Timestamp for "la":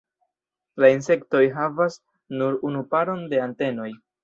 0.83-0.89